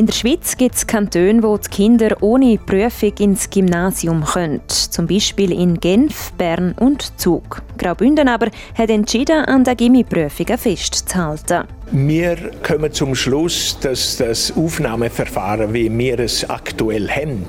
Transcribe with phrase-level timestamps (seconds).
[0.00, 4.62] In der Schweiz gibt es Kantone, wo die Kinder ohne Prüfung ins Gymnasium können.
[4.66, 7.60] Zum Beispiel in Genf, Bern und Zug.
[7.76, 8.46] Graubünden aber
[8.78, 11.64] hat entschieden, an der Gimmi-Prüfungen festzuhalten.
[11.92, 17.44] Wir kommen zum Schluss, dass das Aufnahmeverfahren, wie wir es aktuell haben,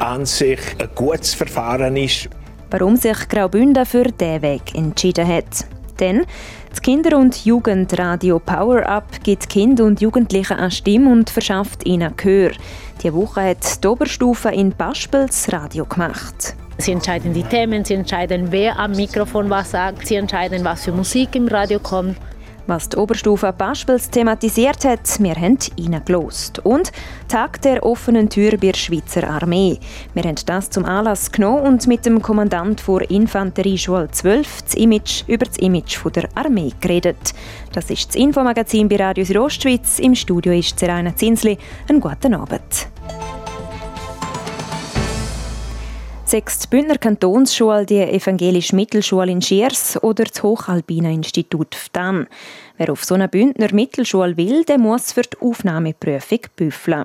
[0.00, 2.28] an sich ein gutes Verfahren ist.
[2.72, 5.66] Warum sich Graubünden für diesen Weg entschieden hat.
[6.00, 6.26] Denn
[6.72, 12.16] das Kinder- und Jugendradio Power Up gibt Kind und Jugendlichen eine Stimme und verschafft ihnen
[12.16, 12.52] Gehör.
[13.02, 16.56] Diese Woche hat die Oberstufe in Paspels Radio gemacht.
[16.78, 20.92] Sie entscheiden die Themen, sie entscheiden, wer am Mikrofon was sagt, sie entscheiden, was für
[20.92, 22.16] Musik im Radio kommt.
[22.66, 26.60] Was die Oberstufe Paspels thematisiert hat, wir haben reingelost.
[26.60, 26.92] Und
[27.28, 29.80] Tag der offenen Tür bei der Schweizer Armee.
[30.14, 35.24] Wir haben das zum Anlass genommen und mit dem Kommandant der Infanterieschule 12 das Image,
[35.26, 37.34] über das Image der Armee geredet.
[37.72, 39.98] Das ist das Infomagazin bei Radio Südostschweiz.
[39.98, 41.58] Im Studio ist Zeraina Zinsli.
[41.88, 42.88] Einen guten Abend.
[46.32, 52.26] Sechs die Bündner Kantonsschule, die Evangelische Mittelschule in Schiers oder das Hochalpine Institut Ftan.
[52.78, 57.04] Wer auf so eine Bündner Mittelschule will, der muss für die Aufnahmeprüfung büffeln.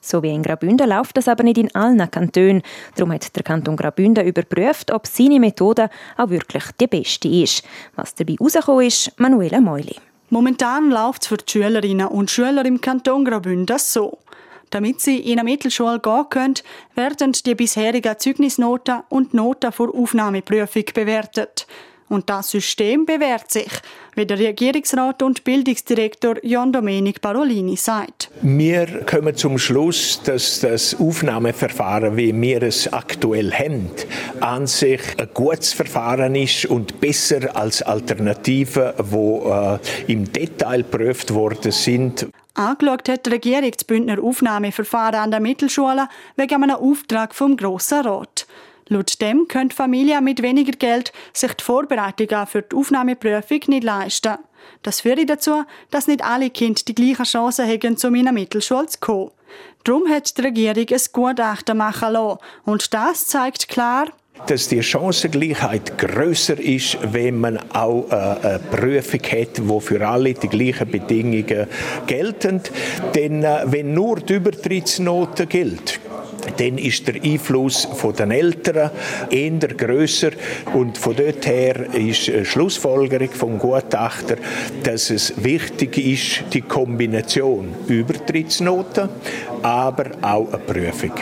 [0.00, 2.62] So wie in Graubünden läuft das aber nicht in allen Kantonen.
[2.94, 7.64] Darum hat der Kanton Graubünden überprüft, ob seine Methode auch wirklich die beste ist.
[7.96, 9.96] Was dabei herausgekommen ist, Manuela Meuli.
[10.30, 14.18] Momentan läuft es für die Schülerinnen und Schüler im Kanton Graubünden so.
[14.70, 16.54] Damit sie in eine Mittelschule gehen können,
[16.94, 21.66] werden die bisherigen Zeugnisnoten und Noten vor Aufnahmeprüfung bewertet.
[22.08, 23.68] Und das System bewährt sich,
[24.14, 28.30] wie der Regierungsrat und Bildungsdirektor Jan Domenic Parolini sagt.
[28.40, 33.90] Wir kommen zum Schluss, dass das Aufnahmeverfahren, wie wir es aktuell haben,
[34.40, 41.34] an sich ein gutes Verfahren ist und besser als Alternativen, die äh, im Detail geprüft
[41.34, 42.26] worden sind.
[42.58, 48.04] Angeschaut hat die Regierung das Bündner Aufnahmeverfahren an der Mittelschule wegen einem Auftrag vom Grossen
[48.04, 48.48] Rat.
[48.88, 54.38] Laut dem können Familien mit weniger Geld sich die Vorbereitungen für die Aufnahmeprüfung nicht leisten.
[54.82, 58.98] Das führt dazu, dass nicht alle Kinder die gleichen Chancen haben, zu einer Mittelschule zu
[58.98, 59.30] kommen.
[59.84, 62.40] Darum hat die Regierung ein Gutachten machen lassen.
[62.64, 64.08] Und das zeigt klar,
[64.46, 70.34] dass die Chancengleichheit größer ist, wenn man auch äh, eine Prüfung hat, wo für alle
[70.34, 71.66] die gleichen Bedingungen
[72.06, 72.60] gelten.
[73.14, 76.00] Denn äh, wenn nur die Übertrittsnote gilt,
[76.56, 78.90] dann ist der Einfluss von den Eltern
[79.30, 80.30] eher grösser
[80.74, 84.36] und von dort her ist eine Schlussfolgerung vom Gutachter,
[84.82, 89.08] dass es wichtig ist, die Kombination Übertrittsnoten,
[89.62, 91.12] aber auch eine Prüfung.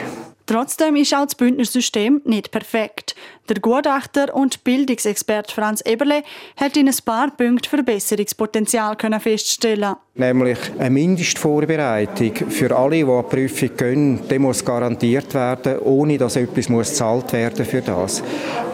[0.46, 3.16] Trotzdem ist auch das Bündnersystem nicht perfekt.
[3.48, 6.24] Der Gutachter und Bildungsexperte Franz Eberle
[6.56, 13.36] hat in ein paar Punkten Verbesserungspotenzial feststellen Nämlich eine Mindestvorbereitung für alle, die an die
[13.36, 18.24] Prüfung gehen, die muss garantiert werden, ohne dass etwas muss gezahlt werden für das.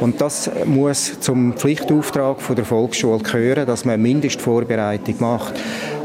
[0.00, 5.54] Und das muss zum Pflichtauftrag der Volksschule gehören, dass man eine Mindestvorbereitung macht.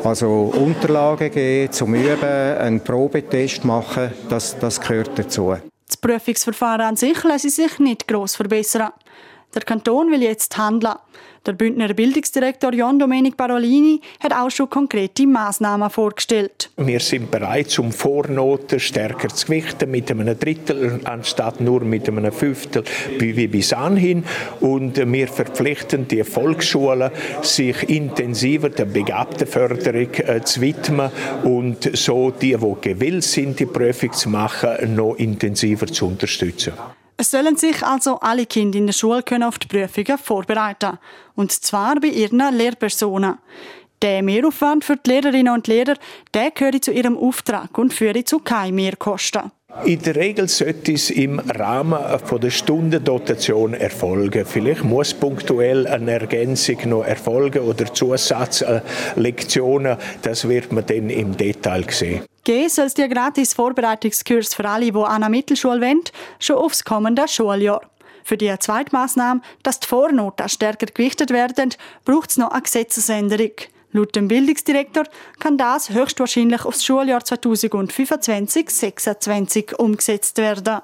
[0.03, 5.55] Also Unterlagen geben, zum Üben, einen Probetest machen, das, das gehört dazu.
[5.97, 8.91] Das Prüfungsverfahren an sich lässt sich nicht gross verbessern.
[9.57, 10.93] Der Kanton will jetzt handeln.
[11.47, 16.69] Der Bündner Bildungsdirektor Jan Domenic Barolini hat auch schon konkrete Maßnahmen vorgestellt.
[16.77, 22.31] Wir sind bereit, um Vornoten stärker zu gewichten, mit einem Drittel anstatt nur mit einem
[22.31, 22.83] Fünftel
[23.17, 24.25] wie bis anhin.
[24.59, 27.09] Und wir verpflichten die Volksschulen,
[27.41, 31.09] sich intensiver der Begabtenförderung äh, zu widmen
[31.43, 36.73] und so die, die gewillt sind, die Prüfung zu machen, noch intensiver zu unterstützen.
[37.19, 40.99] Es sollen sich also alle Kinder in der Schule können auf die Prüfungen vorbereiten.
[41.35, 43.39] Und zwar bei ihren Lehrpersonen.
[44.03, 45.95] Der Mehraufwand für die Lehrerinnen und Lehrer,
[46.35, 49.51] der gehört zu ihrem Auftrag und führt zu keinen Mehrkosten.
[49.85, 54.45] In der Regel sollte es im Rahmen von der Stundendotation erfolgen.
[54.45, 59.97] Vielleicht muss punktuell eine Ergänzung noch erfolgen oder Zusatzlektionen.
[60.21, 62.21] Das wird man dann im Detail sehen.
[62.47, 65.99] Geben soll es dir gratis Vorbereitungskurs für alle, die an einer Mittelschule wollen,
[66.39, 67.81] schon aufs kommende Schuljahr.
[68.23, 71.73] Für die zweite Massnahme, dass die Vornoten stärker gewichtet werden,
[72.05, 73.51] braucht es noch eine Gesetzesänderung.
[73.91, 75.03] Laut dem Bildungsdirektor
[75.41, 80.79] kann das höchstwahrscheinlich aufs Schuljahr 2025-26 umgesetzt werden.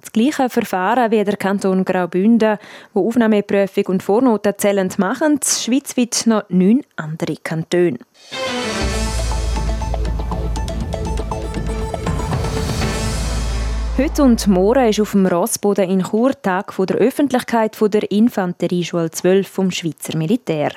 [0.00, 2.56] Das gleiche Verfahren wie der Kanton Graubünden,
[2.94, 7.98] wo Aufnahmeprüfung und Vornoten zählend machen, schweizweit noch neun andere Kantone.
[13.98, 19.48] Heute und morgen ist auf dem Rossboden in Chur Tag der Öffentlichkeit der Infanterieschule 12
[19.48, 20.70] vom Schweizer Militär.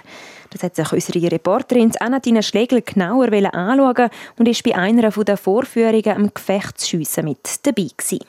[0.50, 4.10] Das hat sich unsere Reporterin Anatina Schlegel genauer anschauen
[4.40, 8.26] und ist bei einer der Vorführungen am Gefechtsschiessen mit dabei gewesen.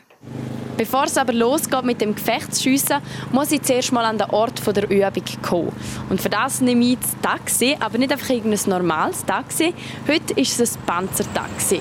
[0.77, 2.99] Bevor es aber losgeht mit dem Gefechtsschiessen,
[3.33, 5.73] muss ich zuerst mal an den Ort der Übung kommen.
[6.11, 9.73] Und für das nehme ich das Taxi, aber nicht einfach irgendein normales Taxi.
[10.07, 11.81] Heute ist es ein Panzertaxi.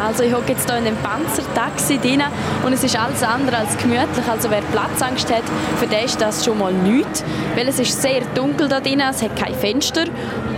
[0.00, 2.22] Also ich hocke jetzt hier in dem Panzertaxi drin
[2.64, 4.28] und es ist alles andere als gemütlich.
[4.30, 5.42] Also wer Platzangst hat,
[5.78, 7.24] für den ist das schon mal nichts,
[7.56, 10.04] weil es ist sehr dunkel da drin, es hat kein Fenster.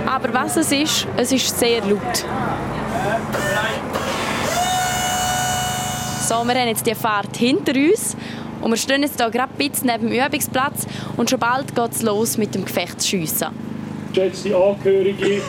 [0.07, 2.25] Aber was es ist, es ist sehr laut.
[6.29, 8.17] So, wir haben jetzt die Fahrt hinter uns
[8.61, 10.87] und wir stehen jetzt hier gerade ein bisschen neben dem Übungsplatz
[11.17, 13.49] und schon bald geht es los mit dem Gefechtsschiessen.
[14.13, 15.43] Geschätzte Angehörige,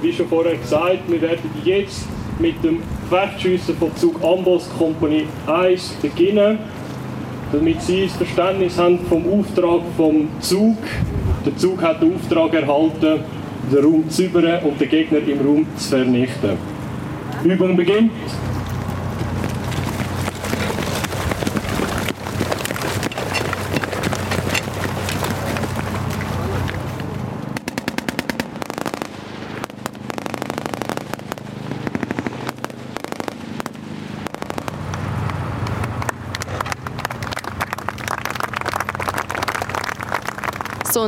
[0.00, 2.06] wie schon vorher gesagt, wir werden jetzt
[2.38, 6.58] mit dem Gefechtsschiessen von Zug Amboss Company 1 beginnen,
[7.52, 10.78] damit Sie ein Verständnis haben vom Auftrag vom Zug.
[11.44, 13.20] Der Zug hat den Auftrag erhalten,
[13.72, 16.56] den Raum zu überen und den Gegner im Raum zu vernichten.
[17.44, 18.12] Übung beginnt.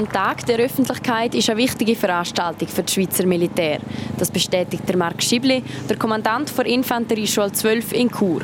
[0.01, 3.81] Ein Tag der Öffentlichkeit ist eine wichtige Veranstaltung für das Schweizer Militär.
[4.17, 8.41] Das bestätigt der Marc Schibli, der Kommandant der Infanterieschule 12 in Chur.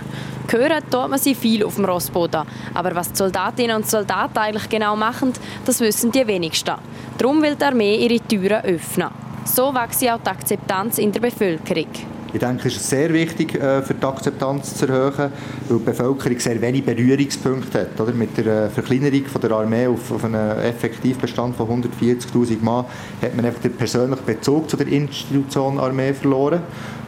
[0.51, 2.43] Hören tut man sie viel auf dem Rossboden.
[2.75, 5.33] Aber was die Soldatinnen und Soldaten eigentlich genau machen,
[5.65, 6.75] das wissen die wenigsten.
[7.17, 9.09] Darum will die Armee ihre Türen öffnen.
[9.47, 11.89] So wächst auch die Akzeptanz in der Bevölkerung.
[12.37, 15.33] Ich denke, es ist sehr wichtig, äh, für die Akzeptanz zu erhöhen,
[15.71, 17.99] weil die Bevölkerung sehr wenig Berührungspunkte hat.
[17.99, 18.13] Oder?
[18.13, 22.85] Mit der äh, Verkleinerung der Armee auf, auf einen Effektivbestand von 140'000 Mann
[23.23, 26.61] hat man einfach den persönlichen Bezug zu der Institution Armee verloren.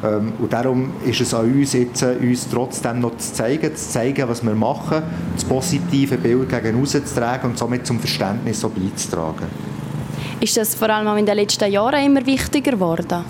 [0.03, 3.91] Ähm, und darum ist es an uns jetzt, äh, uns trotzdem noch zu zeigen, zu
[3.91, 5.03] zeigen, was wir machen,
[5.35, 9.45] das positive Bild gegen zu tragen und somit zum Verständnis so beizutragen.
[10.41, 13.27] Ist das vor allem in den letzten Jahren immer wichtiger geworden?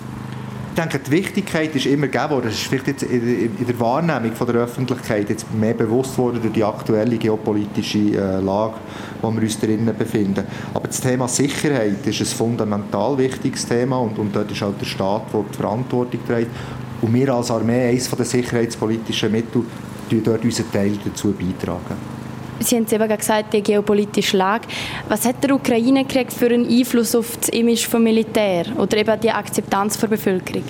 [0.79, 2.45] Denke, die Wichtigkeit ist immer gegeben worden.
[2.45, 6.53] Das ist vielleicht jetzt in der Wahrnehmung von der Öffentlichkeit jetzt mehr bewusst worden durch
[6.53, 8.75] die aktuelle geopolitische äh, Lage,
[9.15, 10.45] in der wir uns drinnen befinden.
[10.73, 14.85] Aber das Thema Sicherheit ist ein fundamental wichtiges Thema und, und dort ist auch der
[14.85, 16.51] Staat, der die Verantwortung trägt.
[17.01, 19.63] Und wir als Armee, eines der sicherheitspolitischen Mittel,
[20.23, 22.18] dort unseren Teil dazu beitragen.
[22.59, 24.67] Sie haben es eben gesagt, die geopolitische Lage.
[25.07, 29.31] Was hat der Ukraine-Krieg für einen Einfluss auf das Image des Militär oder eben die
[29.31, 30.63] Akzeptanz der Bevölkerung?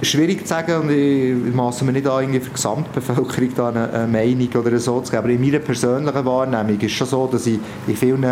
[0.00, 3.92] Schwierig zu sagen und ich maße mir nicht an, irgendwie für die Gesamtbevölkerung da eine,
[3.92, 5.24] eine Meinung oder so zu geben.
[5.24, 7.58] Aber in meiner persönlichen Wahrnehmung ist es schon so, dass ich
[7.88, 8.24] in vielen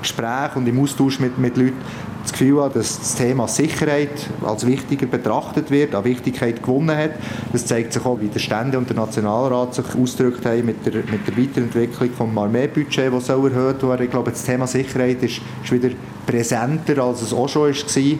[0.00, 1.76] Gesprächen und im Austausch mit, mit Leuten
[2.22, 7.12] das Gefühl habe, dass das Thema Sicherheit als wichtiger betrachtet wird, an Wichtigkeit gewonnen hat.
[7.52, 11.02] Das zeigt sich auch, wie der Stände und der Nationalrat sich ausgedrückt haben mit der,
[11.04, 14.04] mit der Weiterentwicklung des Armeebudgets, das soll erhöht werden.
[14.04, 15.90] Ich glaube, das Thema Sicherheit ist, ist wieder
[16.26, 18.18] präsenter, als es auch schon war.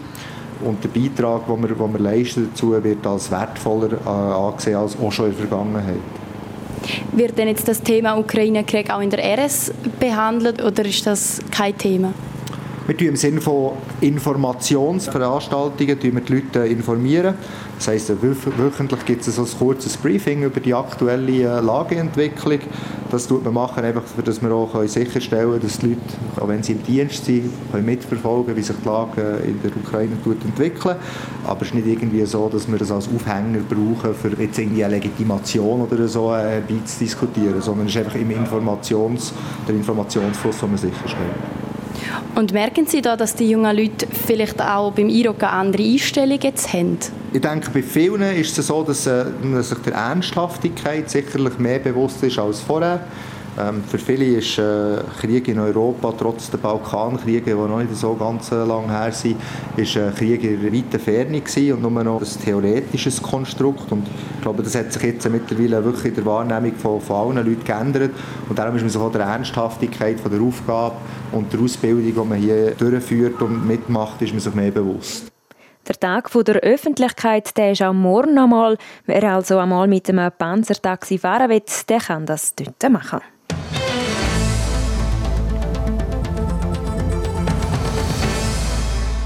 [0.65, 4.97] Und der Beitrag, den wir, den wir leisten dazu, wird als wertvoller äh, angesehen als
[4.99, 5.97] auch schon in der Vergangenheit.
[7.13, 11.77] Wird denn jetzt das Thema Ukraine-Krieg auch in der RS behandelt oder ist das kein
[11.77, 12.13] Thema?
[12.91, 17.37] Wir tun im Sinne von Informationsveranstaltungen die Leute informieren.
[17.77, 22.59] Das heisst, wöchentlich gibt es ein kurzes Briefing über die aktuelle äh, Lageentwicklung.
[23.09, 26.01] Das tut man machen, einfach, dass wir auch sicherstellen können, dass die Leute,
[26.41, 30.17] auch wenn sie im Dienst sind, können mitverfolgen wie sich die Lage in der Ukraine
[30.27, 30.97] entwickelt.
[31.47, 34.85] Aber es ist nicht irgendwie so, dass wir das als Aufhänger brauchen, für jetzt irgendwie
[34.85, 36.61] eine Legitimation oder so äh,
[37.01, 39.33] diskutieren, sondern es ist einfach im Informations,
[39.69, 41.60] der Informationsfluss, den wir sicherstellen.
[42.35, 46.39] Und merken Sie da, dass die jungen Leute vielleicht auch beim IROC eine andere Einstellung
[46.41, 46.99] jetzt haben?
[47.33, 49.25] Ich denke, bei vielen ist es so, dass, äh,
[49.61, 53.01] sich der Ernsthaftigkeit sicherlich mehr bewusst ist als vorher.
[53.59, 58.15] Ähm, für viele ist äh, Krieg in Europa, trotz der Balkankriege, die noch nicht so
[58.15, 59.37] ganz äh, lang her sind,
[59.77, 63.91] ist äh, Krieg in weiter Ferne gewesen und nur noch ein theoretisches Konstrukt.
[63.91, 67.47] Und ich glaube, das hat sich jetzt mittlerweile wirklich in der Wahrnehmung von, von allen
[67.47, 68.13] Leuten geändert.
[68.49, 70.97] Und darum ist man sich auch der Ernsthaftigkeit von der Aufgabe
[71.33, 75.31] und der Ausbildung, die man hier durchführt und mitmacht, ist man sich mehr bewusst.
[75.89, 78.77] Der Tag der Öffentlichkeit der ist auch morgen einmal.
[79.07, 83.21] Wer also einmal mit einem Panzertaxi fahren will, der kann das dort machen.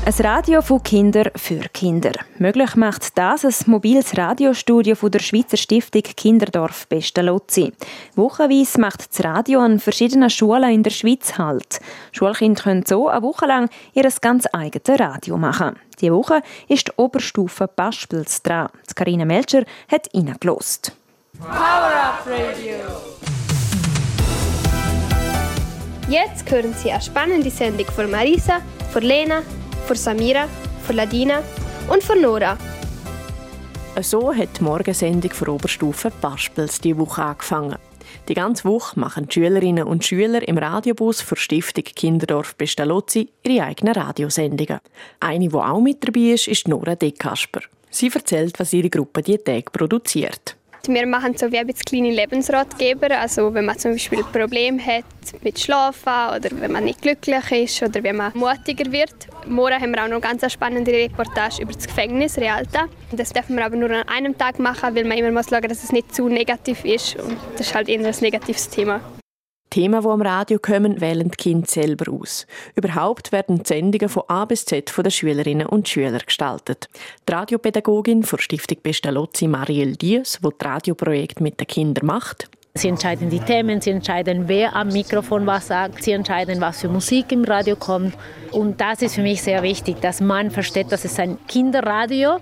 [0.07, 2.13] Ein Radio von Kinder für Kinder.
[2.37, 7.73] Möglich macht das ein mobiles Radiostudio von der Schweizer Stiftung Kinderdorf Pestalozzi.
[8.15, 11.81] Wochenweise macht das Radio an verschiedenen Schulen in der Schweiz Halt.
[12.13, 15.77] Schulkinder können so eine Woche lang ihr ganz eigenes Radio machen.
[15.99, 18.69] Diese Woche ist die Oberstufe Paspels dran.
[18.95, 20.93] Karina Melcher hat reingelost.
[21.39, 22.77] Power Up Radio!
[26.11, 28.61] Jetzt hören Sie eine spannende Sendung von Marisa,
[28.93, 29.41] von Lena,
[29.85, 30.49] von Samira,
[30.87, 31.43] von Ladina
[31.89, 32.57] und von Nora.
[34.01, 37.77] So hat die Morgensendung für Oberstufe Paspels diese Woche angefangen.
[38.29, 43.65] Die ganze Woche machen die Schülerinnen und Schüler im Radiobus für Stiftung Kinderdorf Pestalozzi ihre
[43.65, 44.81] eigenen Radiosendungen.
[45.21, 47.61] Eine, die auch mit dabei ist, ist Nora De Kasper.
[47.91, 50.57] Sie erzählt, was ihre Gruppe die Tag produziert.
[50.87, 53.19] Wir machen so wie ein kleine Lebensratgeber.
[53.19, 55.05] Also wenn man zum Beispiel Probleme hat
[55.43, 59.15] mit Schlafen oder wenn man nicht glücklich ist oder wenn man mutiger wird.
[59.47, 62.87] Morgen haben wir auch noch eine ganz spannende Reportage über das Gefängnis Realta.
[63.13, 65.83] Das dürfen wir aber nur an einem Tag machen, weil man immer muss schauen, dass
[65.85, 67.17] es nicht zu negativ ist.
[67.17, 69.01] Und das ist halt eher ein negatives Thema.
[69.71, 72.47] Themen, die am Radio kommen, wählen die Kinder selber aus.
[72.77, 76.89] Überhaupt werden die Sendungen von A bis Z von den Schülerinnen und Schülern gestaltet.
[77.29, 82.89] Die Radiopädagogin der Stiftung Pestalozzi, Marielle Diaz, die das Radioprojekt mit den Kindern macht, Sie
[82.89, 87.31] entscheiden die Themen, sie entscheiden, wer am Mikrofon was sagt, sie entscheiden, was für Musik
[87.31, 88.17] im Radio kommt.
[88.51, 92.39] Und das ist für mich sehr wichtig, dass man versteht, dass es ein Kinderradio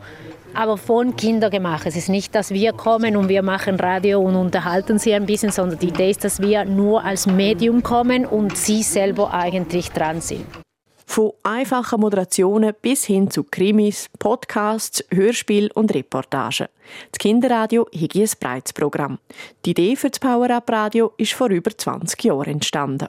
[0.54, 1.86] aber von Kindern gemacht.
[1.86, 5.50] Es ist nicht, dass wir kommen und wir machen Radio und unterhalten sie ein bisschen,
[5.50, 10.20] sondern die Idee ist, dass wir nur als Medium kommen und sie selber eigentlich dran
[10.20, 10.46] sind.
[11.06, 16.68] Von einfachen Moderationen bis hin zu Krimis, Podcasts, Hörspiel und Reportagen.
[17.10, 19.18] Das Kinderradio hat ein breites Programm.
[19.66, 23.08] Die Idee für das Power-Up-Radio ist vor über 20 Jahren entstanden.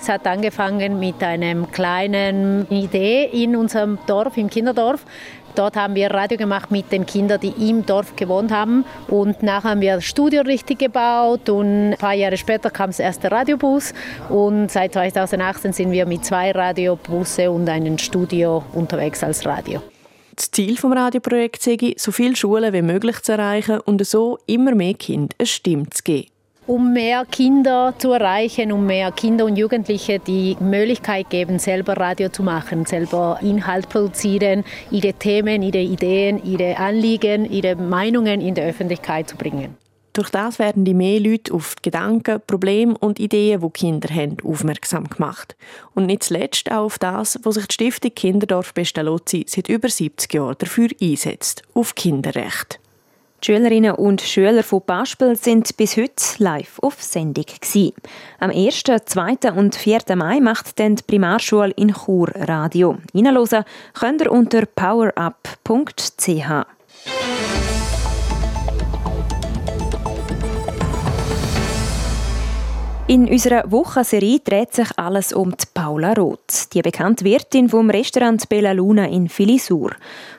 [0.00, 5.06] Es hat angefangen mit einer kleinen Idee in unserem Dorf, im Kinderdorf.
[5.54, 8.84] Dort haben wir Radio gemacht mit den Kindern, die im Dorf gewohnt haben.
[9.08, 12.98] Und nachher haben wir das Studio richtig gebaut und ein paar Jahre später kam das
[12.98, 13.94] erste Radiobus.
[14.28, 19.80] Und seit 2018 sind wir mit zwei Radiobusse und einem Studio unterwegs als Radio.
[20.34, 24.74] Das Ziel des Radioprojekts ist, so viele Schulen wie möglich zu erreichen und so immer
[24.74, 26.33] mehr Kindern eine Stimme zu geben
[26.66, 32.28] um mehr Kinder zu erreichen, um mehr Kinder und Jugendliche die Möglichkeit geben, selber Radio
[32.28, 38.62] zu machen, selber Inhalt produzieren, ihre Themen, ihre Ideen, ihre Anliegen, ihre Meinungen in die
[38.62, 39.76] Öffentlichkeit zu bringen.
[40.14, 44.36] Durch das werden die mehr Leute auf die Gedanken, Probleme und Ideen, die Kinder haben,
[44.44, 45.56] aufmerksam gemacht.
[45.92, 50.32] Und nicht zuletzt auch auf das, was sich die Stiftung Kinderdorf Pestalozzi seit über 70
[50.32, 52.78] Jahren dafür einsetzt, auf Kinderrecht.
[53.44, 57.92] Schülerinnen und Schüler von Paspel sind bis heute live auf Sendung gewesen.
[58.40, 59.52] Am 1., 2.
[59.54, 60.00] und 4.
[60.16, 62.96] Mai macht dann die Primarschule in Chur Radio.
[63.14, 66.40] Reinhören könnt ihr unter powerup.ch.
[73.14, 78.48] In unserer Wochenserie dreht sich alles um die Paula Roth, die bekannte Wirtin vom Restaurant
[78.48, 79.92] Bella Luna in Filisur.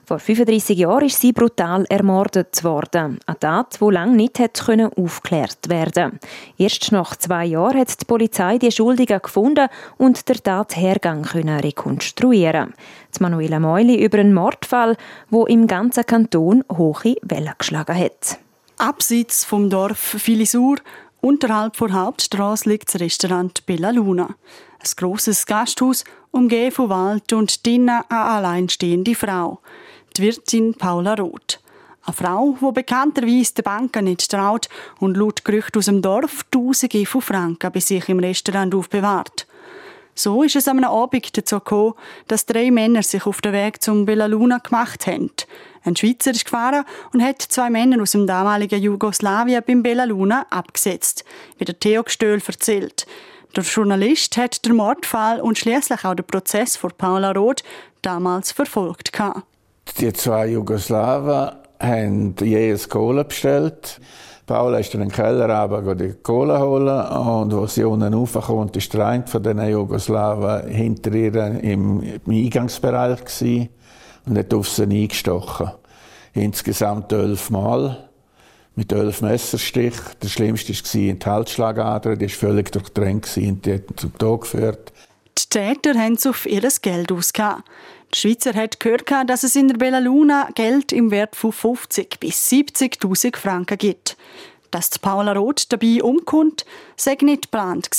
[0.03, 3.19] Vor 35 Jahren ist sie brutal ermordet worden.
[3.25, 6.19] Eine Tat, die lange nicht hätte aufgeklärt werden
[6.57, 12.73] Erst nach zwei Jahren hat die Polizei die Schuldigen gefunden und der Tathergang rekonstruieren.
[13.17, 14.97] Die Manuela Meuli über einen Mordfall,
[15.29, 18.37] wo im ganzen Kanton hohe Wellen geschlagen hat.
[18.77, 20.75] Abseits vom Dorf Filisur
[21.25, 24.27] Unterhalb der Hauptstraße liegt das Restaurant Bella Luna.
[24.77, 29.59] Ein grosses Gasthaus, umgeben von Wald und drinnen eine alleinstehende Frau.
[30.15, 31.59] Die Wirtin Paula Roth.
[32.03, 37.07] Eine Frau, die bekannterweise den Banken nicht traut und laut Gerüchten aus dem Dorf Tausende
[37.07, 39.47] von Franken bei sich im Restaurant aufbewahrt.
[40.13, 41.95] So ist es am Abend dazu gekommen,
[42.27, 45.31] dass drei Männer sich auf den Weg zum Bella Luna gemacht haben.
[45.85, 50.47] Ein Schweizer ist gefahren und hat zwei Männer aus dem damaligen Jugoslawien beim Bella Luna
[50.49, 51.23] abgesetzt,
[51.59, 53.05] wie der Theo Gestöhl erzählt.
[53.55, 57.63] Der Journalist hat den Mordfall und schließlich auch den Prozess vor Paula Roth
[58.01, 59.11] damals verfolgt.
[59.99, 64.01] Die zwei Jugoslawen haben je ein Kohle bestellt.
[64.47, 68.93] Paula ist in den Keller runter, die Kohle holen und als sie unten raufkommt, ist
[68.93, 73.69] der eine von den Jugoslawen hinter ihr im, im Eingangsbereich gewesen
[74.25, 75.71] und hat auf sie eingestochen.
[76.33, 78.09] Insgesamt elf Mal
[78.75, 80.03] mit elf Messerstichen.
[80.21, 84.41] Der schlimmste war in die Halsschlagader, die war völlig durchdrängt und die hat zum Tod
[84.41, 84.91] geführt.
[85.37, 87.63] Die Täter haben es auf ihr Geld ausgegeben.
[88.13, 92.19] Die Schweizer hat gehört, dass es in der Bella Luna Geld im Wert von 50
[92.19, 94.15] bis 70.000 Franken gibt.
[94.71, 96.65] Dass Paula Roth dabei umkommt,
[96.95, 97.89] sei nicht geplant.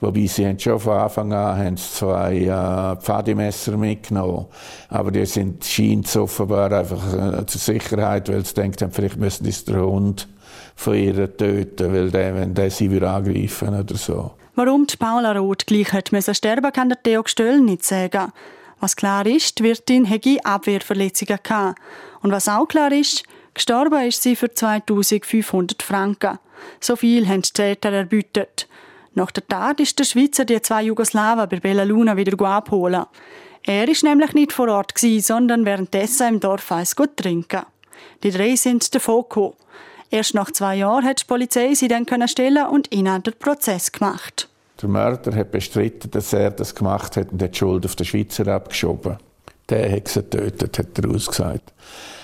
[0.00, 4.46] Wobei sie haben schon von Anfang an haben zwei äh, Pfadimesser mitgenommen.
[4.88, 9.64] Aber die sind, scheint offenbar einfach äh, zur Sicherheit, weil sie denken, vielleicht müssen sie
[9.64, 10.28] den Hund
[10.76, 14.32] von ihr töten, weil der, wenn der sie wieder angreifen oder so.
[14.54, 18.32] Warum die Paula Roth gleich hat müssen sterben, kann der Theo Gestöll nicht sagen.
[18.80, 21.78] Was klar ist, wird in Hegi Abwehrverletzungen gehabt.
[22.22, 23.24] Und was auch klar ist,
[23.54, 26.38] gestorben ist sie für 2500 Franken.
[26.80, 28.68] So viel haben die Täter erbütet.
[29.14, 33.06] Nach der Tat ist der Schweizer die zwei Jugoslawen bei Bella Luna wieder abholen.
[33.64, 37.62] Er ist nämlich nicht vor Ort gewesen, sondern währenddessen im Dorf eins gut trinken.
[38.22, 39.54] Die drei sind davon gekommen.
[40.10, 44.48] Erst nach zwei Jahren hat die Polizei sie dann stellen und ihnen den Prozess gemacht.
[44.80, 48.06] Der Mörder hat bestritten, dass er das gemacht hat und hat die Schuld auf den
[48.06, 49.18] Schweizer abgeschoben.
[49.68, 51.72] Der hat sie getötet, hat er ausgesagt.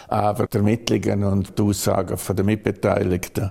[0.08, 3.50] Aber die Ermittlungen und die Aussagen der Mitbeteiligten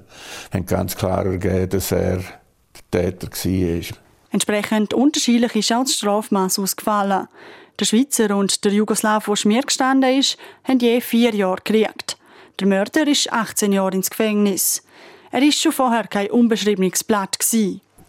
[0.51, 2.21] haben ganz klar ergeben, dass er
[2.91, 3.97] der Täter war.
[4.31, 7.27] Entsprechend unterschiedlich ist auch das Strafmaß ausgefallen.
[7.79, 12.17] Der Schweizer und der Jugoslaw, der Schmier gestanden ist, haben je vier Jahre gekriegt.
[12.59, 14.83] Der Mörder ist 18 Jahre ins Gefängnis.
[15.31, 17.37] Er war schon vorher kein unbeschriebenes Blatt.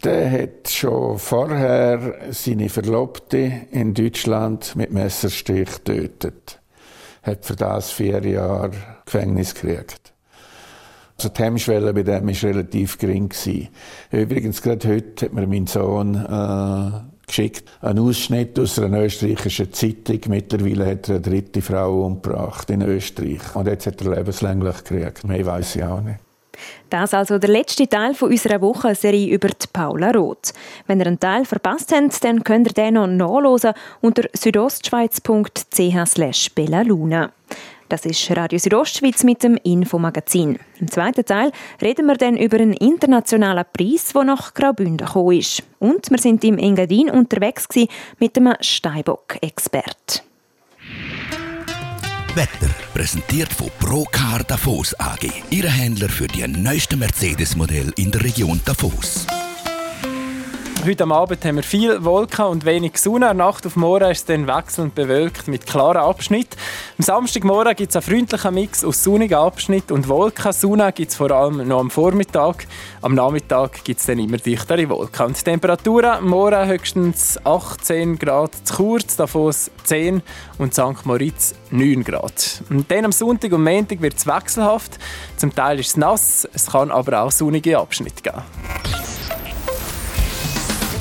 [0.03, 6.59] Der hat schon vorher seine Verlobte in Deutschland mit Messerstich getötet.
[7.23, 8.71] Hat für das vier Jahre
[9.05, 10.14] Gefängnis gekriegt.
[11.17, 13.31] Also die Hemmschwelle bei dem war relativ gering.
[14.11, 20.19] Übrigens, gerade heute hat mir mein Sohn äh, geschickt, einen Ausschnitt aus einer österreichischen Zeitung.
[20.27, 23.55] Mittlerweile hat er eine dritte Frau umgebracht in Österreich.
[23.55, 25.25] Und jetzt hat er lebenslänglich gekriegt.
[25.25, 26.19] Mehr weiß ich auch nicht.
[26.89, 30.53] Das also der letzte Teil von unserer Wochenserie über die Paula Roth.
[30.87, 37.31] Wenn ihr einen Teil verpasst habt, dann könnt ihr den noch nachlesen unter südostschweiz.ch bellaluna.
[37.87, 40.57] Das ist Radio Südostschweiz mit dem Infomagazin.
[40.79, 41.51] Im zweiten Teil
[41.81, 45.61] reden wir dann über einen internationalen Preis, der nach Graubünden gekommen ist.
[45.77, 47.67] Und wir sind im Engadin unterwegs
[48.19, 50.23] mit einem Steinbock-Expert.
[52.33, 58.59] Wetter präsentiert von Procar Davos AG, Ihre Händler für die neuesten Mercedes-Modelle in der Region
[58.65, 59.25] Davos.
[60.85, 63.33] Heute am Abend haben wir viel Wolken und wenig Sonne.
[63.33, 66.55] Nacht auf morgen ist es dann wechselnd bewölkt mit klaren Abschnitten.
[66.99, 70.53] Am Samstagmorgen gibt es einen freundlichen Mix aus sonnigen Abschnitten und Wolken.
[70.53, 72.67] Sonne gibt es vor allem noch am Vormittag.
[73.01, 75.25] Am Nachmittag gibt es dann immer dichtere Wolken.
[75.25, 80.21] Und die Temperaturen morgen höchstens 18 Grad zu kurz, Davos 10
[80.59, 81.03] und St.
[81.05, 82.61] Moritz 9 Grad.
[82.69, 84.99] Und dann am Sonntag und Montag wird es wechselhaft.
[85.37, 88.43] Zum Teil ist es nass, es kann aber auch sonnige Abschnitte geben.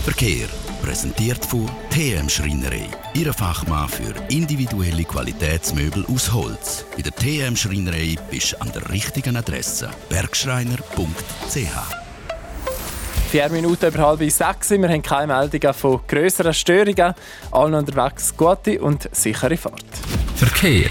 [0.04, 0.48] Verkehr.
[0.82, 2.88] Präsentiert von TM Schreinerei.
[3.14, 6.84] Ihre Fachmann für individuelle Qualitätsmöbel aus Holz.
[6.94, 9.88] Bei der TM Schreinerei bist du an der richtigen Adresse.
[10.10, 11.56] Bergschreiner.ch
[13.30, 14.70] Vier Minuten über halb sechs.
[14.70, 17.14] Wir haben keine Meldungen von grösseren Störungen.
[17.50, 19.86] Allen unterwegs gute und sichere Fahrt.
[20.36, 20.90] Verkehr.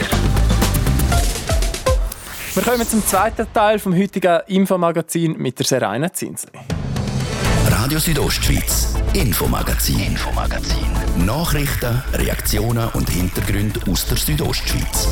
[2.56, 6.50] Wir kommen zum zweiten Teil vom heutigen Infomagazin mit der Serena Zinsli.
[7.84, 10.88] Radio Südostschweiz, Infomagazin, Infomagazin.
[11.26, 15.10] Nachrichten, Reaktionen und Hintergründe aus der Südostschweiz.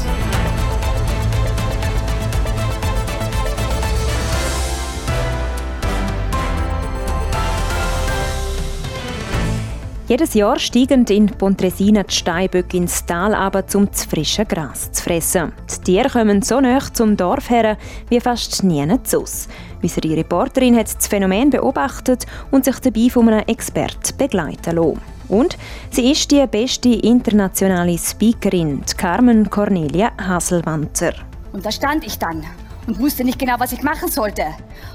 [10.07, 15.03] Jedes Jahr steigen in Pontresina die Steinböcke ins Tal aber zum das frische Gras zu
[15.03, 15.51] fressen.
[15.69, 19.49] Die Tiere kommen so nah zum Dorf her wie fast nie aus.
[19.81, 25.01] Unsere Reporterin hat das Phänomen beobachtet und sich dabei von einem Experten begleiten lassen.
[25.27, 25.57] Und
[25.89, 31.13] sie ist die beste internationale Speakerin, Carmen Cornelia Haselwanter.
[31.53, 32.45] Und da stand ich dann
[32.87, 34.45] und wusste nicht genau, was ich machen sollte.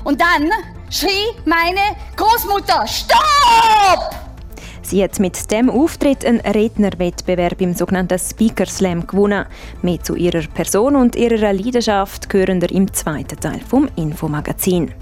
[0.05, 0.51] Und dann
[0.91, 1.81] schrie meine
[2.17, 4.26] Großmutter, Stopp!
[4.87, 9.45] Sie hat mit dem Auftritt einen Rednerwettbewerb im sogenannten Speaker Slam gewonnen.
[9.83, 14.95] Mehr zu ihrer Person und ihrer Leidenschaft hören wir im zweiten Teil vom Infomagazin.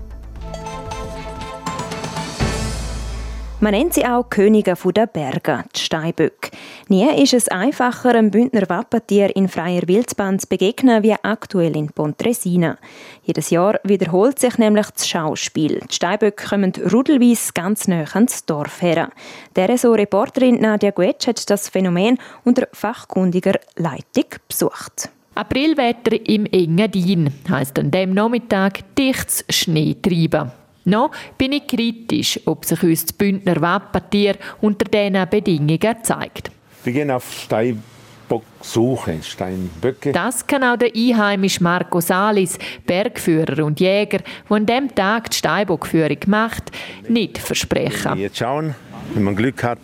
[3.65, 6.51] Man nennt sie auch Könige der Berge, die Steinböcke.
[6.89, 11.87] Nie ist es einfacher, einem Bündner Wappentier in freier Wildbahn zu begegnen, wie aktuell in
[11.87, 12.77] Pontresina.
[13.23, 15.81] Jedes Jahr wiederholt sich nämlich das Schauspiel.
[15.91, 19.09] Die Steinböcke kommen rudelweise ganz nah ans Dorf her.
[19.57, 25.09] Der so Reporterin Nadia Guetsch hat das Phänomen unter fachkundiger Leitung besucht.
[25.37, 30.53] Aprilwetter im Engadin heisst an dem Nachmittag dichtes Schneetreiben.
[30.85, 36.51] Noch bin ich kritisch, ob sich uns das Bündner Wappentier unter diesen Bedingungen zeigt.
[36.85, 40.13] Wir gehen auf Steinbocksuche, Steinböcke.
[40.13, 45.37] Das kann auch der einheimische Marco Salis, Bergführer und Jäger, der an diesem Tag die
[45.39, 46.71] Steinbockführung macht,
[47.09, 48.19] nicht versprechen.
[48.19, 48.75] Jetzt schauen,
[49.15, 49.81] wenn man Glück hat,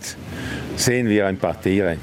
[0.76, 1.96] sehen wir ein paar Tiere.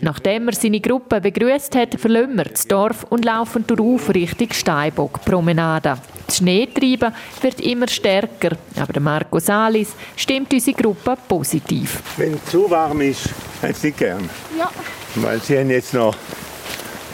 [0.00, 5.98] Nachdem er seine Gruppe begrüßt hat, verlassen wir das Dorf und laufen durch Richtung Steinbock-Promenade.
[6.26, 12.02] Das Schneetreiben wird immer stärker, aber Marco Salis stimmt unsere Gruppe positiv.
[12.16, 13.28] Wenn es zu warm ist,
[13.62, 14.28] haben sie nicht gern.
[14.58, 14.70] Ja.
[15.16, 16.14] Weil sie haben jetzt noch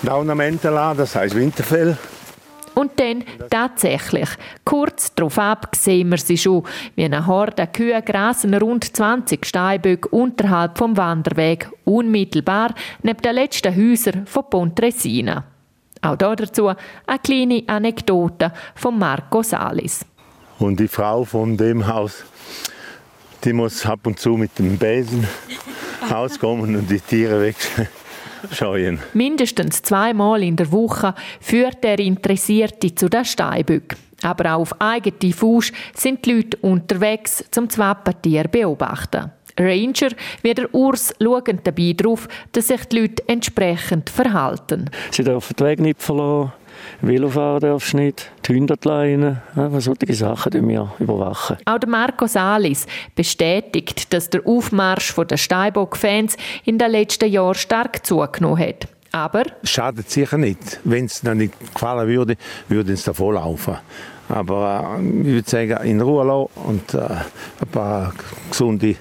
[0.02, 1.96] Daunamenten das heisst Winterfell.
[2.78, 4.28] Und dann tatsächlich,
[4.64, 6.62] kurz darauf ab, sehen wir sie schon,
[6.94, 13.74] wie eine Horde Kühe grasen rund 20 Steinböcke unterhalb vom Wanderweg, unmittelbar neben den letzten
[13.74, 15.42] Häusern von Pontresina.
[16.02, 20.06] Auch dazu eine kleine Anekdote von Marco Salis.
[20.60, 22.22] Und die Frau von dem Haus,
[23.42, 25.26] die muss ab und zu mit dem Besen
[26.12, 27.52] rauskommen und die Tiere
[28.52, 28.98] scheuen.
[29.14, 33.96] Mindestens zweimal in der Woche führt der Interessierte zu den Steinböck.
[34.22, 39.30] Aber auch auf eigene Fuß sind die Leute unterwegs, zum das Wappentier beobachten.
[39.58, 40.10] Ranger
[40.42, 44.90] wie der Urs schauen dabei darauf, dass sich die Leute entsprechend verhalten.
[45.10, 46.52] Sie dürfen den Weg nicht verlassen.
[47.00, 51.56] Velofahren darfst du nicht, die Hunde leinen, ja, solche Sachen wir überwachen.
[51.64, 58.04] Auch der Marco Salis bestätigt, dass der Aufmarsch der Steinbock-Fans in den letzten Jahren stark
[58.06, 58.88] zugenommen hat.
[59.12, 59.44] Aber?
[59.64, 60.80] Schadet sicher nicht.
[60.84, 62.36] Wenn es ihnen nicht gefallen würde,
[62.68, 63.78] würden sie davon laufen.
[64.28, 68.12] Aber äh, ich würde sagen, in Ruhe lassen und äh, ein paar
[68.50, 68.96] gesunde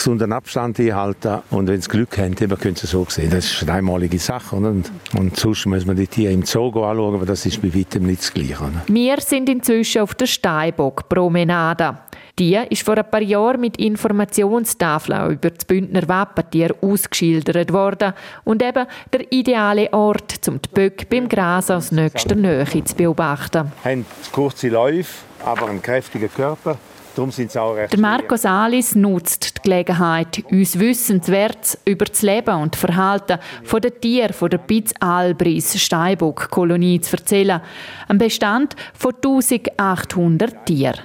[0.00, 3.30] gesunden Abstand einhalten und wenn sie Glück haben, eben können sie so sehen.
[3.30, 4.56] Das ist eine einmalige Sache.
[4.56, 8.04] Und, und sonst muss man die Tiere im Zoo anschauen, aber das ist bei weitem
[8.04, 8.56] nicht das Gleiche.
[8.86, 11.98] Wir sind inzwischen auf der Steinbock-Promenade.
[12.38, 18.62] Die ist vor ein paar Jahren mit Informationstafeln über das Bündner Wappentier ausgeschildert worden und
[18.62, 23.70] eben der ideale Ort, um die Böcke beim Gras aus nächster Nähe zu beobachten.
[23.84, 25.12] Haben kurze Läufe,
[25.44, 26.78] aber einen kräftigen Körper
[27.14, 32.22] Darum sind sie auch recht Der Marco Salis nutzt die Gelegenheit, uns Wissenswertes über das
[32.22, 37.60] Leben und Verhalten von den Tieren von der Piz Albris Steinbock-Kolonie zu erzählen.
[38.08, 41.00] Ein Bestand von 1800 Tieren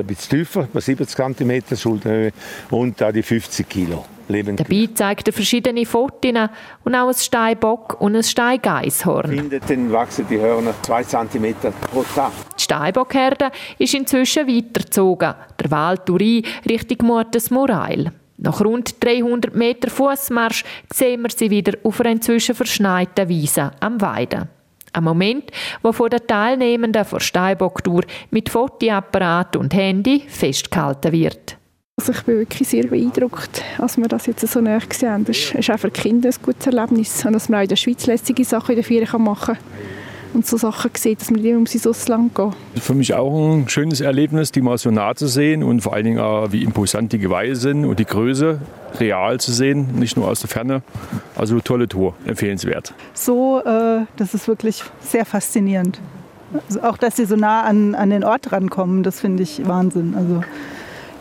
[0.00, 2.32] ein bisschen tiefer, etwa 70 cm Schulterhöhe
[2.70, 4.04] und da die 50 Kilo.
[4.28, 6.48] Dabei zeigt er verschiedene Fotos
[6.84, 9.30] und auch ein Steinbock und ein Steingeisshorn.
[9.30, 11.54] Findet, dann wachsen die Hörner 2 cm
[11.90, 12.32] pro Tag.
[12.72, 18.12] Die Steinbockherde ist inzwischen weitergezogen, der Wald durch Richtung Murtes Morail.
[18.38, 24.00] Nach rund 300 Meter Fußmarsch sehen wir sie wieder auf einer inzwischen verschneiten Wiese am
[24.00, 24.48] Weiden.
[24.94, 25.50] Ein Moment,
[25.82, 31.58] wo von den Teilnehmenden der Steinbock-Tour mit Fotoapparat und Handy festgehalten wird.
[31.98, 35.24] Also ich bin wirklich sehr beeindruckt, als wir das jetzt so näher gesehen haben.
[35.26, 38.06] Das ist auch für Kinder ein gutes Erlebnis, und dass man auch in der Schweiz
[38.06, 40.01] lässige Sachen in der Ferien machen kann
[40.34, 42.52] und so Sachen sieht, dass man nicht um ins Ausland gehen.
[42.76, 46.04] Für mich auch ein schönes Erlebnis, die mal so nah zu sehen und vor allen
[46.04, 48.60] Dingen auch, wie imposant die Geweihe sind und die Größe
[48.98, 50.82] real zu sehen, nicht nur aus der Ferne.
[51.36, 52.94] Also tolle Tour, empfehlenswert.
[53.14, 56.00] So, äh, das ist wirklich sehr faszinierend.
[56.68, 60.14] Also auch, dass sie so nah an, an den Ort rankommen, das finde ich Wahnsinn.
[60.16, 60.42] Also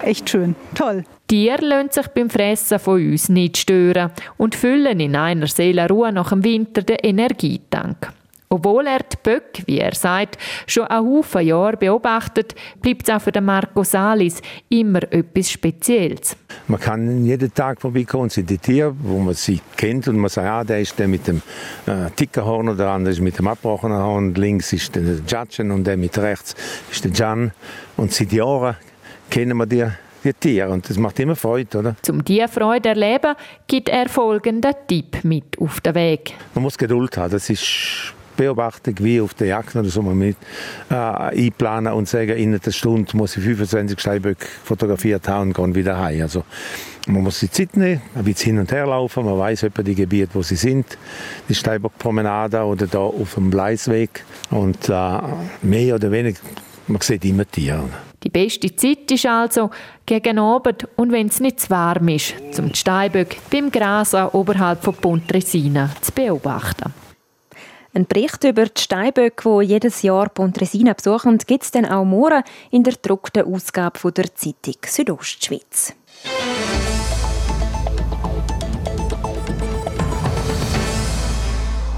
[0.02, 1.04] echt schön, toll.
[1.28, 6.30] Tiere lassen sich beim Fressen von uns nicht stören und füllen in einer Seelenruhe nach
[6.30, 8.12] dem Winter den Energietank.
[8.54, 10.38] Obwohl er die Böcke, wie er sagt,
[10.68, 16.36] schon ein Haufen Jahre beobachtet, bleibt es auch für den Marco Salis immer etwas Spezielles.
[16.68, 20.30] Man kann jeden Tag vorbeikommen und sind die Tiere, wo man sie kennt und man
[20.30, 21.42] sagt, ah, der ist der mit dem
[21.86, 24.36] äh, dicken Horn oder der andere ist mit dem abgebrochenen Horn.
[24.36, 26.54] Links ist der Judgen und der mit rechts
[26.92, 27.54] ist der Jan.
[27.96, 28.76] Und seit Jahren
[29.30, 29.88] kennen wir die
[30.24, 30.70] die Tiere.
[30.70, 31.96] Und das macht immer Freude, oder?
[32.04, 33.34] Zum diese Freude erleben,
[33.66, 36.36] gibt er folgenden Tipp mit auf den Weg.
[36.54, 37.32] Man muss Geduld haben.
[37.32, 40.38] Das ist Beobachtung wie auf der Jagd oder so mit
[40.90, 45.76] äh, einplanen und sagen, in einer Stunde muss ich 25 Steinböcke fotografiert haben und gehen
[45.76, 46.22] wieder heim.
[46.22, 46.44] Also
[47.08, 49.96] man muss die Zeit nehmen, ein bisschen hin und her laufen, man weiß etwa die
[49.96, 50.98] Gebiete, wo sie sind,
[51.50, 55.20] die Steinbockpromenade oder da auf dem Bleisweg und äh,
[55.62, 56.40] mehr oder weniger,
[56.88, 57.90] man sieht immer Tiere.
[58.24, 59.72] Die beste Zeit ist also
[60.06, 64.84] gegen Abend und wenn es nicht zu warm ist, zum die Steinböcke beim Grasen oberhalb
[64.84, 66.94] von Pontresina zu beobachten.
[67.94, 72.44] Ein Bericht über die Steinböcke, die jedes Jahr Pontresina besuchen, gibt es dann auch morgen
[72.70, 75.94] in der gedruckten Ausgabe der Zeitung Südostschweiz.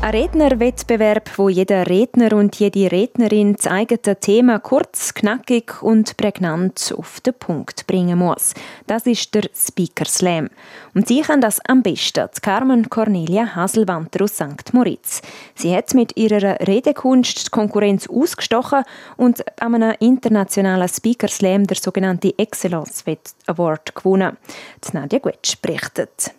[0.04, 6.94] Ein Rednerwettbewerb, wo jeder Redner und jede Rednerin das eigene Thema kurz, knackig und prägnant
[6.98, 8.54] auf den Punkt bringen muss.
[8.86, 10.50] Das ist der Speaker Slam.
[10.94, 14.74] Und sie kann das am besten, Carmen Cornelia Haselwanter aus St.
[14.74, 15.22] Moritz.
[15.56, 18.84] Sie hat mit ihrer Redekunst die Konkurrenz ausgestochen
[19.16, 23.06] und an einem internationalen Speaker Slam der sogenannte Excellence
[23.48, 24.36] Award gewonnen.
[24.84, 26.32] Die Nadja Guetsch berichtet.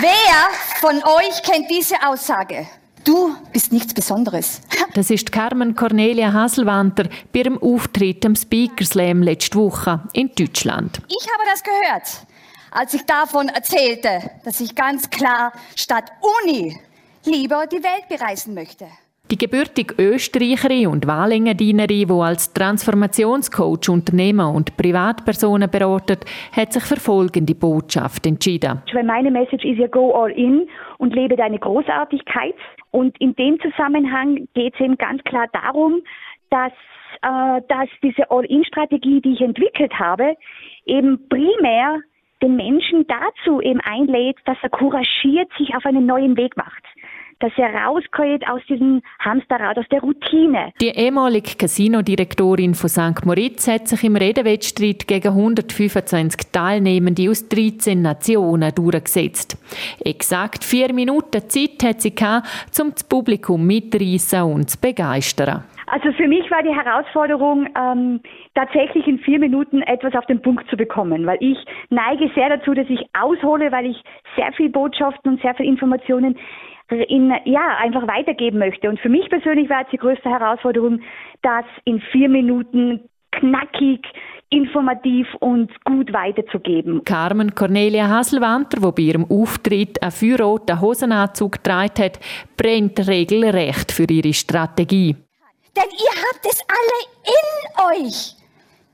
[0.00, 2.66] Wer von euch kennt diese Aussage?
[3.04, 4.60] Du bist nichts Besonderes.
[4.94, 11.00] Das ist Carmen Cornelia Haselwanter bei ihrem Auftritt am Speaker Slam letzte Woche in Deutschland.
[11.08, 12.26] Ich habe das gehört,
[12.70, 16.12] als ich davon erzählte, dass ich ganz klar statt
[16.44, 16.78] Uni
[17.24, 18.86] lieber die Welt bereisen möchte.
[19.30, 27.00] Die gebürtige Österreicherin und Wahlengendienerin, die als Transformationscoach Unternehmer und Privatpersonen beratet, hat sich für
[27.00, 28.82] folgende Botschaft entschieden.
[28.92, 32.54] Meine Message ist ja go all in und lebe deine Großartigkeit.
[32.90, 36.02] Und in dem Zusammenhang geht es eben ganz klar darum,
[36.50, 36.72] dass,
[37.22, 40.36] äh, dass diese All-in-Strategie, die ich entwickelt habe,
[40.84, 42.00] eben primär
[42.42, 46.84] den Menschen dazu eben einlädt, dass er couragiert sich auf einen neuen Weg macht
[47.44, 50.72] dass er rauskommt aus diesem Hamsterrad, aus der Routine.
[50.80, 53.26] Die ehemalige Casino-Direktorin von St.
[53.26, 59.58] Moritz hat sich im Redewettstreit gegen 125 Teilnehmende aus 13 Nationen durchgesetzt.
[60.02, 62.48] Exakt vier Minuten Zeit hat sie gehabt,
[62.80, 65.64] um das Publikum mitreißen und zu begeistern.
[65.86, 68.20] Also für mich war die Herausforderung, ähm,
[68.54, 71.58] tatsächlich in vier Minuten etwas auf den Punkt zu bekommen, weil ich
[71.90, 74.02] neige sehr dazu, dass ich aushole, weil ich
[74.36, 76.36] sehr viel Botschaften und sehr viel Informationen
[76.90, 78.88] in, ja, einfach weitergeben möchte.
[78.88, 81.00] Und für mich persönlich war jetzt die größte Herausforderung,
[81.42, 83.00] das in vier Minuten
[83.32, 84.06] knackig,
[84.50, 87.02] informativ und gut weiterzugeben.
[87.04, 92.20] Carmen Cornelia Haselwanter, die bei ihrem Auftritt einen feuerroten Hosenanzug getragen hat,
[92.56, 95.16] brennt regelrecht für ihre Strategie.
[95.76, 98.34] Denn ihr habt es alle in euch,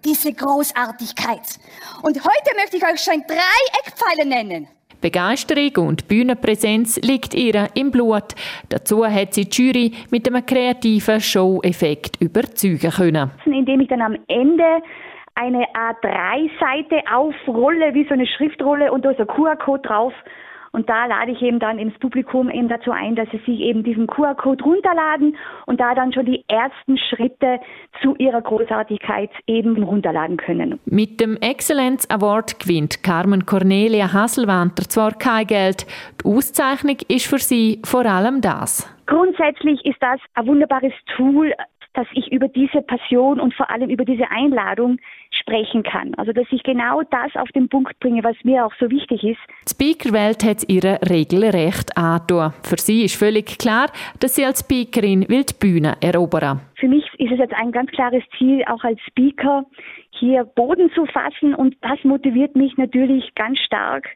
[0.04, 1.58] diese Großartigkeit.
[2.02, 4.68] Und heute möchte ich euch schon drei Eckpfeile nennen.
[5.00, 8.34] Begeisterung und Bühnenpräsenz liegt ihr im Blut.
[8.68, 13.30] Dazu hat sie die Jury mit einem kreativen Show-Effekt überzeugen können.
[13.46, 14.82] Indem ich dann am Ende
[15.36, 20.12] eine A3-Seite aufrolle, wie so eine Schriftrolle und da ist ein QR-Code drauf
[20.72, 23.82] und da lade ich eben dann ins Publikum eben dazu ein, dass sie sich eben
[23.82, 27.60] diesen QR-Code runterladen und da dann schon die ersten Schritte
[28.02, 30.78] zu ihrer Großartigkeit eben runterladen können.
[30.84, 35.86] Mit dem Excellence Award gewinnt Carmen Cornelia Hasselwanter zwar kein Geld.
[36.22, 38.88] Die Auszeichnung ist für sie vor allem das.
[39.06, 41.52] Grundsätzlich ist das ein wunderbares Tool,
[41.94, 44.98] dass ich über diese Passion und vor allem über diese Einladung
[45.30, 46.14] sprechen kann.
[46.14, 49.40] Also dass ich genau das auf den Punkt bringe, was mir auch so wichtig ist.
[49.66, 52.52] Die Speakerwelt hat ihre regelrecht angetan.
[52.62, 53.86] Für sie ist völlig klar,
[54.20, 56.60] dass sie als Speakerin will die Bühne erobern.
[56.76, 59.64] Für mich ist es jetzt ein ganz klares Ziel, auch als Speaker
[60.10, 64.06] hier Boden zu fassen und das motiviert mich natürlich ganz stark,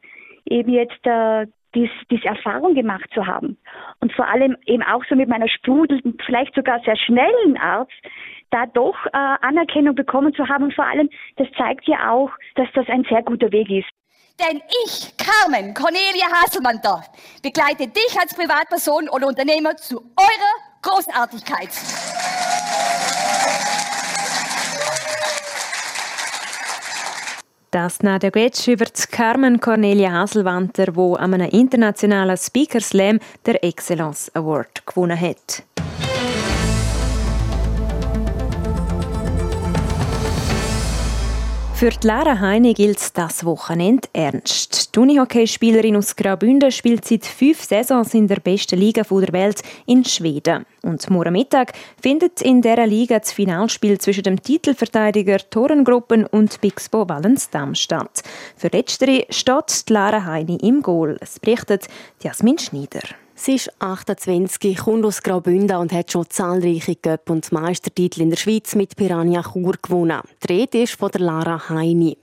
[0.47, 3.59] eben jetzt äh, dies, diese Erfahrung gemacht zu haben.
[4.01, 7.91] Und vor allem eben auch so mit meiner sprudelnden, vielleicht sogar sehr schnellen Art,
[8.51, 10.65] da doch äh, Anerkennung bekommen zu haben.
[10.65, 13.89] Und vor allem, das zeigt ja auch, dass das ein sehr guter Weg ist.
[14.41, 17.03] Denn ich, Carmen Cornelia Haselmanter,
[17.43, 21.71] begleite dich als Privatperson oder Unternehmer zu eurer Großartigkeit.
[27.75, 34.31] Das Nadja Getsch über Carmen Cornelia Haselwanter, die an einem internationalen Speaker Slam der Excellence
[34.33, 35.65] Award gewonnen hat.
[41.85, 44.97] Für die Lara Heine gilt das Wochenende ernst.
[44.97, 50.03] Die Unihockeyspielerin aus Graubünden spielt seit fünf Saisons in der besten Liga der Welt in
[50.03, 50.65] Schweden.
[50.83, 57.07] Und morgen Mittag findet in dieser Liga das Finalspiel zwischen dem Titelverteidiger Torengruppen und Bixbo
[57.07, 58.23] Wallenstam statt.
[58.57, 61.19] Für letztere steht die Lara Heine im Goal.
[61.21, 61.89] Es berichtet
[62.23, 63.03] Jasmin Schneider.
[63.37, 68.37] Sie ist 28, kommt aus Graubünden und hat schon zahlreiche Göpp- und Meistertitel in der
[68.37, 70.21] Schweiz mit Piranha Chur gewonnen.
[70.43, 72.17] Die Rede ist von der Lara Heini.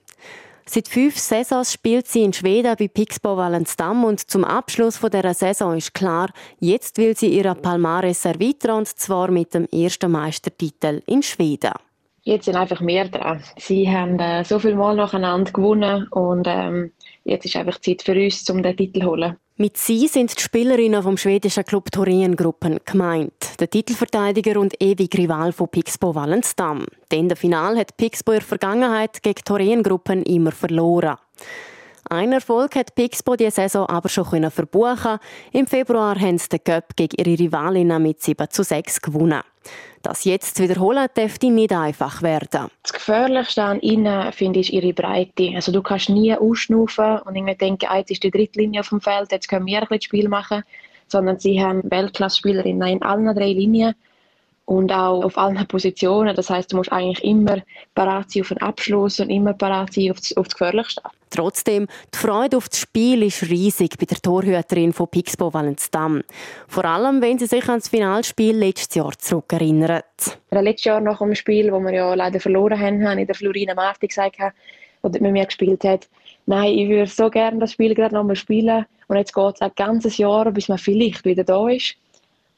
[0.65, 5.76] Seit fünf Saisons spielt sie in Schweden bei Pixbo Wallenstam und zum Abschluss dieser Saison
[5.76, 11.24] ist klar, jetzt will sie ihre Palmares erweitern und zwar mit dem ersten Meistertitel in
[11.24, 11.74] Schweden.
[12.24, 13.43] Jetzt sind einfach mehr dran.
[13.58, 16.91] Sie haben äh, so viel Mal nacheinander gewonnen und ähm,
[17.23, 19.38] jetzt ist einfach Zeit für uns, um den Titel zu holen.
[19.57, 23.60] Mit sie sind die Spielerinnen vom schwedischen Club Thorengruppen gemeint.
[23.60, 26.86] Der Titelverteidiger und ewige Rival von Pixbo Wallenstam.
[27.12, 31.17] Denn der Final hat Pixbo in der Vergangenheit gegen Thorengruppen immer verloren.
[32.13, 35.17] Ein Erfolg hat Pixbo diese Saison aber schon verbuchen.
[35.54, 39.39] Im Februar haben sie den Cup gegen ihre Rivalinnen mit 7 zu 6 gewonnen.
[40.02, 42.69] Das jetzt zu wiederholen dürfte nicht einfach werden.
[42.84, 45.54] Das Gefährlichste an ihnen finde ich ihre Breite.
[45.56, 48.89] Also du kannst nie ausschnaufen und irgendwie denken, ah, jetzt ist die dritte Linie auf
[48.89, 50.63] dem Feld, jetzt können wir ein bisschen Spiel machen.
[51.08, 53.95] Sondern sie haben Weltklasse-Spielerinnen in allen drei Linien
[54.65, 56.36] und auch auf allen Positionen.
[56.36, 57.62] Das heißt, du musst eigentlich immer
[57.95, 61.02] parat sein auf den Abschluss und immer parat sein auf das, auf das Gefährlichste.
[61.30, 66.24] Trotzdem, die Freude auf das Spiel ist riesig bei der Torhüterin von Pixbo Valensdam.
[66.67, 70.39] Vor allem, wenn sie sich an das Finalspiel letztes Jahr zurückerinnert.
[70.52, 73.74] Letztes Jahr nach dem Spiel, wo wir ja leider verloren haben, habe ich der Florina
[73.74, 74.38] Marti gesagt,
[75.04, 76.08] die mit mir gespielt hat,
[76.45, 78.86] nein, ich würde so gerne das Spiel gerade nochmal spielen.
[79.08, 81.95] Und jetzt geht es ein ganzes Jahr, bis man vielleicht wieder da ist.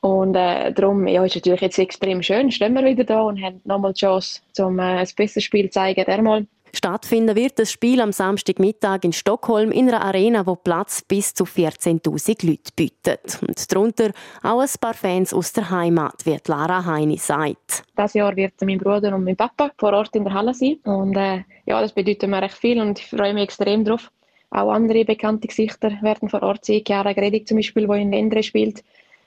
[0.04, 3.42] Und äh, darum ja, ist es natürlich jetzt extrem schön, stehen wir wieder da und
[3.42, 6.04] haben nochmal die Chance, um äh, ein besseres Spiel zu zeigen.
[6.04, 6.46] Dermal.
[6.74, 11.46] Stattfinden wird das Spiel am Samstagmittag in Stockholm in einer Arena, wo Platz bis zu
[11.46, 13.40] 14.000 Leute bietet.
[13.48, 14.12] Und darunter
[14.42, 17.84] auch ein paar Fans aus der Heimat, wie Lara Heini sagt.
[17.96, 20.80] Das Jahr wird mein Bruder und mein Papa vor Ort in der Halle sein.
[20.84, 24.12] Und äh, ja, das bedeutet mir recht viel und ich freue mich extrem drauf.
[24.50, 26.82] Auch andere bekannte Gesichter werden vor Ort sein.
[26.86, 28.84] Chiara Gredig zum Beispiel, die in Lendre spielt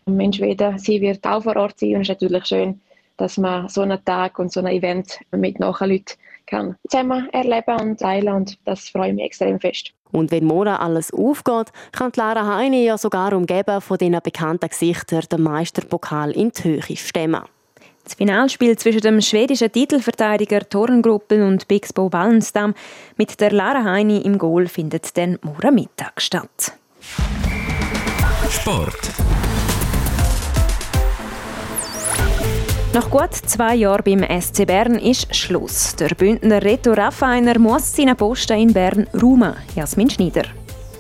[0.07, 0.79] in Schweden.
[0.79, 2.81] Sie wird auch vor Ort sein und es ist natürlich schön,
[3.17, 6.15] dass man so einen Tag und so ein Event mit nachher Leuten
[6.47, 9.93] kann zusammen erleben und teilen und das freut mich extrem fest.
[10.13, 15.25] Und wenn morgen alles aufgeht, kann Lara Heine ja sogar umgeben von diesen bekannten Gesichtern
[15.31, 17.43] den Meisterpokal in die Höhe stemmen.
[18.05, 22.75] Das Finalspiel zwischen dem schwedischen Titelverteidiger Torengruppen und Bixbo Wallenstam
[23.17, 26.75] mit der Lara Heini im Goal findet dann morgen Mittag statt.
[28.49, 29.11] Sport.
[32.97, 35.95] Nach gut zwei Jahren beim SC Bern ist Schluss.
[35.97, 39.53] Der Bündner Reto Raffiner muss seinen Posten in Bern räumen.
[39.75, 40.45] Jasmin Schneider.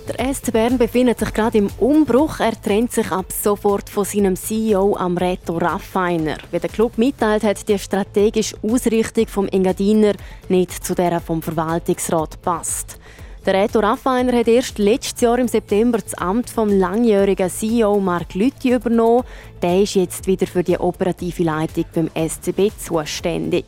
[0.07, 2.39] Der SC Bern befindet sich gerade im Umbruch.
[2.41, 6.37] Er trennt sich ab sofort von seinem CEO am Reto Raffiner.
[6.51, 10.13] Wie der Club mitteilt, hat die strategische Ausrichtung vom Engadiner
[10.51, 12.99] nicht zu der vom Verwaltungsrat passt.
[13.47, 18.35] Der Reto Raffiner hat erst letztes Jahr im September das Amt vom langjährigen CEO Mark
[18.35, 19.23] Lütti übernommen.
[19.63, 23.67] Der ist jetzt wieder für die operative Leitung beim SCB zuständig.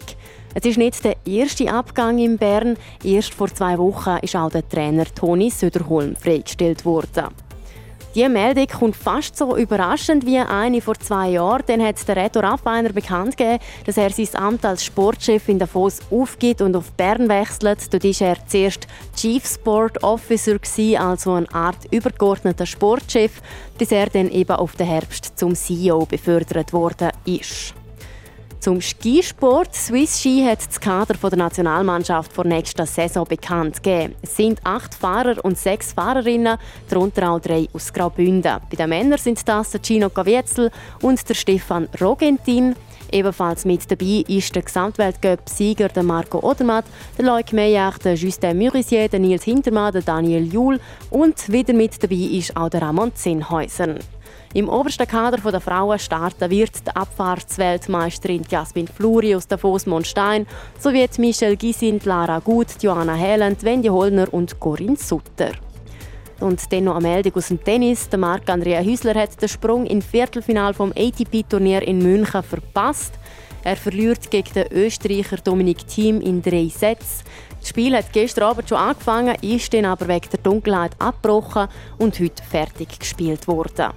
[0.52, 2.76] Es ist nicht der erste Abgang in Bern.
[3.04, 7.28] Erst vor zwei Wochen ist auch der Trainer Toni Söderholm freigestellt worden.
[8.18, 11.62] Die Meldung kommt fast so überraschend wie eine vor zwei Jahren.
[11.68, 16.00] Dann hat der Reto Raffiner bekannt gegeben, dass er sein Amt als Sportchef in Davos
[16.10, 17.94] aufgibt und auf Bern wechselt.
[17.94, 20.56] Dort war er zuerst Chief Sport Officer,
[20.98, 23.40] also eine Art übergeordneter Sportchef,
[23.78, 27.77] bis er dann eben auf den Herbst zum CEO befördert worden ist.
[28.60, 29.72] Zum Skisport.
[29.72, 34.16] Swiss Ski hat das Kader der Nationalmannschaft vor nächster Saison bekannt gegeben.
[34.20, 38.58] Es sind acht Fahrer und sechs Fahrerinnen, darunter auch drei aus Graubünden.
[38.68, 42.74] Bei den Männern sind das der Gino Gavietzel und der Stefan Rogentin.
[43.12, 46.84] Ebenfalls mit dabei ist der Gesamtweltcup-Sieger Marco Odermatt,
[47.16, 52.02] der Loic Meillard, der Justin Murisier, der Nils Hintermann, der Daniel Juhl und wieder mit
[52.02, 53.94] dabei ist auch der Ramon Zinnhäuser.
[54.54, 60.46] Im obersten Kader der Frauen starten wird die Abfahrtsweltmeisterin Jasmin Fluri aus Davos Monstein
[60.78, 65.52] sowie Michelle Gysind, Lara Gut, Joanna Helland, Wendy Hollner und Corinne Sutter.
[66.40, 68.08] Und dann noch eine Meldung aus dem Tennis.
[68.08, 73.12] Der Marc-Andrea Hüsler hat den Sprung im Viertelfinal vom ATP-Turnier in München verpasst.
[73.64, 77.24] Er verliert gegen den Österreicher Dominik Thiem in drei Sätzen.
[77.60, 82.18] Das Spiel hat gestern Abend schon angefangen, ist dann aber wegen der Dunkelheit abgebrochen und
[82.18, 83.92] heute fertig gespielt worden.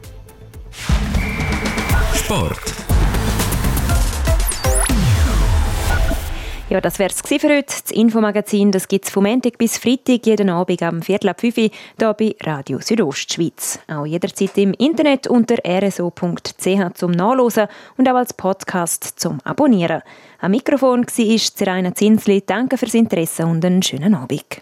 [2.14, 2.82] Sport.
[6.72, 7.66] Ja, das wäre es für heute.
[7.66, 11.70] Das Infomagazin gibt es vom Montag bis Freitag jeden Abend am Viertel ab 5 Uhr
[12.00, 13.80] hier bei Radio Südostschweiz.
[13.90, 20.02] Auch jederzeit im Internet unter rso.ch zum Nachlesen und auch als Podcast zum Abonnieren.
[20.40, 22.42] Am Mikrofon war Zeraina Zinsli.
[22.46, 24.62] Danke fürs Interesse und einen schönen Abend.